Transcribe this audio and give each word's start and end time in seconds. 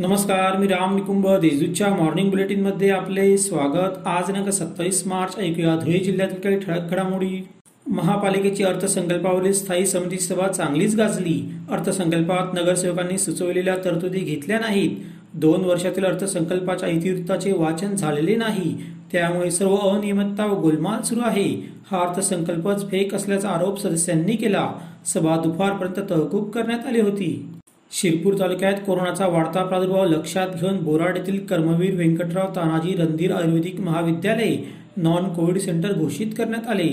नमस्कार 0.00 0.56
मी 0.56 0.66
राम 0.66 0.94
निकुंभ 0.94 1.26
देशदूतच्या 1.40 1.88
मॉर्निंग 1.88 2.28
बुलेटिनमध्ये 2.30 2.90
आपले 2.90 3.38
स्वागत. 3.38 4.06
आज 4.06 4.26
दिनांक 4.26 4.48
सत्तावीस 4.48 5.02
मार्च 5.06 5.38
ऐकूया 5.38 5.74
धुळे 5.76 5.98
जिल्ह्यातील 5.98 6.40
काही 6.40 6.58
ठळक 6.58 6.90
घडामोडी. 6.90 7.40
महापालिकेची 7.86 8.64
अर्थसंकल्पावरील 8.64 9.52
स्थायी 9.52 9.86
समिती 9.86 10.18
सभा 10.18 10.46
चांगलीच 10.48 10.96
गाजली. 10.96 11.50
अर्थसंकल्पात 11.70 12.54
नगरसेवकांनी 12.54 13.18
सुचवलेल्या 13.18 13.76
तरतुदी 13.84 14.18
घेतल्या 14.18 14.58
नाहीत. 14.58 14.96
दोन 15.34 15.64
वर्षातील 15.64 16.04
अर्थसंकल्पाच्या 16.04 16.88
इतिवृत्ताचे 16.88 17.52
वाचन 17.52 17.96
झालेले 17.96 18.36
नाही. 18.36 18.74
त्यामुळे 19.12 19.50
सर्व 19.50 19.76
अनियमितता 19.76 20.46
व 20.46 20.60
गोलमाल 20.60 21.02
सुरू 21.02 21.20
आहे. 21.24 21.50
हा 21.90 22.08
अर्थसंकल्पच 22.08 22.90
फेक 22.90 23.14
असल्याचा 23.14 23.48
आरोप 23.48 23.80
सदस्यांनी 23.80 24.36
केला. 24.36 24.72
सभा 25.06 25.36
दुपारपर्यंत 25.36 26.10
तहकूब 26.10 26.50
करण्यात 26.50 26.86
आली 26.86 27.00
होती. 27.00 27.57
शिरपूर 27.92 28.34
तालुक्यात 28.38 28.74
कोरोनाचा 28.86 29.26
वाढता 29.26 29.62
प्रादुर्भाव 29.64 30.04
लक्षात 30.04 30.48
घेऊन 30.60 30.76
बोराड 30.84 31.16
येथील 31.16 31.38
कर्मवीर 31.46 31.94
व्यंकटराव 31.94 32.50
तानाजी 32.56 32.94
रणधीर 32.96 33.32
आयुर्वेदिक 33.32 33.80
महाविद्यालय 33.80 34.56
नॉन 34.96 35.28
कोविड 35.34 35.58
सेंटर 35.58 35.92
घोषित 35.92 36.34
करण्यात 36.38 36.68
आले. 36.68 36.88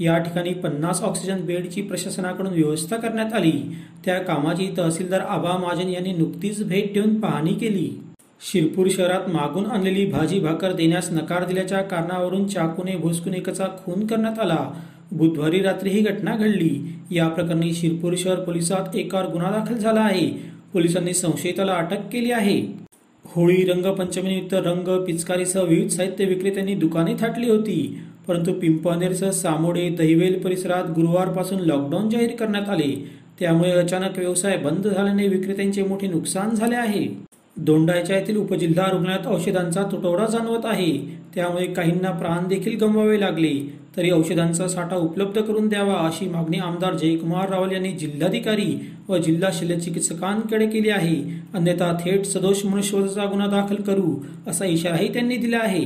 या 0.00 0.18
ठिकाणी 0.18 0.52
पन्नास 0.54 1.02
ऑक्सिजन 1.02 1.40
बेडची 1.46 1.82
प्रशासनाकडून 1.82 2.52
व्यवस्था 2.52 2.96
करण्यात 2.96 3.32
आली. 3.32 3.52
त्या 4.04 4.18
कामाची 4.18 4.68
तहसीलदार 4.78 5.20
आबा 5.20 5.56
महाजन 5.58 5.88
यांनी 5.88 6.12
नुकतीच 6.12 6.62
भेट 6.68 6.92
देऊन 6.94 7.18
पाहणी 7.20 7.54
केली. 7.54 7.88
शिरपूर 8.42 8.88
शहरात 8.90 9.28
मागून 9.28 9.66
आणलेली 9.66 10.06
भाजी 10.06 10.40
भाकर 10.40 10.72
देण्यास 10.72 11.10
नकार 11.12 11.44
दिल्याच्या 11.44 11.82
कारणावरून 11.82 12.46
चाकूने 12.46 12.96
भुसकून 12.96 13.34
एकाचा 13.34 13.66
खून 13.84 14.06
करण्यात 14.06 14.38
आला. 14.38 14.66
बुधवारी 15.12 15.60
रात्री 15.60 15.90
ही 15.90 16.00
घटना 16.00 16.36
घडली. 16.36 16.92
या 17.10 17.28
प्रकरणी 17.28 17.72
शिरपूर 17.72 18.14
शहर 18.16 18.40
पोलिसात 18.40 18.96
एकावर 18.96 19.26
गुन्हा 19.26 19.50
दाखल 19.50 19.74
झाला 19.74 20.00
आहे. 20.00 20.26
पोलिसांनी 20.72 21.14
संशयिताला 21.14 21.72
अटक 21.72 22.08
केली 22.12 22.30
आहे. 22.30 22.62
होळी 23.24 23.64
रंगपंचमीनिमित्त 23.64 24.54
रंग 24.54 25.04
पिचकारीसह 25.04 25.62
विविध 25.62 25.88
साहित्य 25.88 26.24
विक्रेत्यांनी 26.24 26.74
दुकाने 26.74 27.14
थाटली 27.14 27.50
होती. 27.50 27.98
परंतु 28.28 28.52
पिंपळनेरसह 28.52 29.30
सामोडे 29.30 29.88
दहिवेल 29.88 30.38
परिसरात 30.38 30.84
गुरुवारपासून 30.90 31.60
लॉकडाऊन 31.60 32.10
जाहीर 32.10 32.30
करण्यात 32.30 32.68
आले. 32.68 33.10
त्यामुळे 33.40 33.70
अचानक 33.70 34.18
व्यवसाय 34.18 34.56
बंद 34.56 34.86
झाल्याने 34.86 35.28
विक्रेत्यांचे 35.28 35.82
मोठे 35.82 36.06
नुकसान 36.06 36.50
झाले 36.50 36.74
आहे. 36.74 37.29
दोंडायच्या 37.56 38.16
येथील 38.16 38.36
उपजिल्हा 38.36 38.90
रुग्णालयात 38.90 39.26
औषधांचा 39.26 39.82
तुटवडा 39.82 40.26
जाणवत 40.26 40.64
आहे. 40.64 40.96
त्यामुळे 41.34 41.66
काहींना 41.66 42.10
प्राण 42.10 42.46
देखील 42.48 42.76
गमवावे 42.76 43.20
लागले. 43.20 43.52
तरी 43.96 44.10
औषधांचा 44.10 44.68
साठा 44.68 44.96
उपलब्ध 44.96 45.40
करून 45.40 45.68
द्यावा 45.68 45.94
अशी 46.06 46.28
मागणी 46.28 46.58
आमदार 46.58 46.94
जयकुमार 46.94 47.48
रावल 47.50 47.72
यांनी 47.72 47.92
जिल्हाधिकारी 47.92 48.74
व 49.08 49.16
जिल्हा 49.16 49.50
शल्यचिकित्सकांकडे 49.52 50.66
केली 50.66 50.90
आहे. 50.90 51.16
अन्यथा 51.54 51.92
थेट 52.04 52.26
सदोष 52.26 52.64
मनुष्यवधाचा 52.64 53.24
गुन्हा 53.24 53.46
दाखल 53.46 53.82
करू 53.82 54.14
असा 54.46 54.64
इशाराही 54.64 55.12
त्यांनी 55.12 55.36
दिला 55.36 55.58
आहे. 55.58 55.84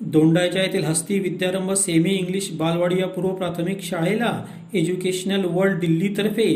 दोंडायच्या 0.00 0.62
येथील 0.62 0.84
हस्ती 0.84 1.18
विद्यारंभ 1.18 1.72
सेमी 1.72 2.10
इंग्लिश 2.10 2.50
बालवाडी 2.52 3.00
या 3.00 3.08
पूर्व 3.08 3.28
प्राथमिक 3.28 3.82
शाळेला 3.82 4.32
educational 4.74 5.44
world 5.44 5.78
दिल्लीतर्फे 5.80 6.46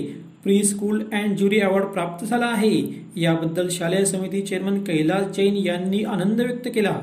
pre 0.47 0.65
school 0.65 1.03
and 1.13 1.37
jury 1.37 1.61
award 1.61 1.85
प्राप्त 1.85 2.27
झाला 2.27 2.47
आहे. 2.47 3.05
याबद्दल 3.17 3.69
शालेय 3.71 4.05
समिती 4.05 4.41
चेअरमन 4.41 4.85
कैलास 4.85 5.37
जैन 5.37 5.55
यांनी 5.57 6.03
आनंद 6.03 6.41
व्यक्त 6.41 6.69
केला. 6.75 7.01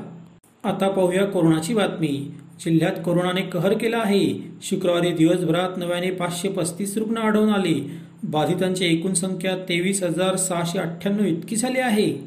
आता 0.64 0.88
पाहूया 0.88 1.24
कोरोनाची 1.24 1.74
बातमी. 1.74 2.30
जिल्ह्यात 2.60 2.92
कोरोनाने 3.04 3.42
कहर 3.42 3.72
केला 3.72 3.98
आहे. 3.98 4.50
शुक्रवारी 4.62 5.10
दिवसभरात 5.10 5.78
नव्याने 5.78 6.10
पाचशे 6.10 6.48
पस्तीस 6.48 6.98
रुग्ण 6.98 7.16
आढळून 7.16 7.48
आले. 7.48 7.90
बाधितांची 8.24 8.84
एकूण 8.84 9.12
संख्या 9.12 9.56
तेवीस 9.56 10.02
हजार 10.02 10.36
सहाशे 10.36 10.78
अठ्ठ्याण्णव 10.78 11.24
इतकी 11.24 11.56
झाली 11.56 11.78
आहे. 11.78 12.26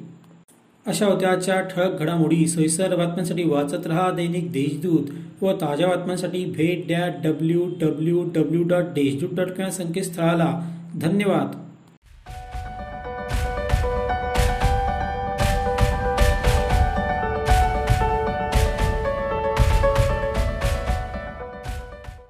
अशा 0.88 1.06
होत्या 1.06 1.29
आजच्या 1.29 1.61
ठळक 1.61 2.00
घडामोडी 2.00 2.47
सोयीसर 2.47 2.95
बातम्यांसाठी 2.95 3.44
वाचत 3.44 3.88
रहा 3.88 4.11
दैनिक 4.11 4.51
देशदूत 4.51 5.44
व 5.44 5.51
ताज्या 5.51 5.88
बातम्यांसाठी 5.88 6.45
भेट 6.45 6.88
द्या 6.88 7.07
W 7.23 7.66
W 7.81 8.23
W 8.35 8.63
dot 8.63 8.83
Deshdoot 8.83 9.29
dot 9.33 9.47
com 9.47 9.66
या 9.66 9.72
संकेतस्थळाला. 9.72 10.76
धन्यवाद. 10.96 11.66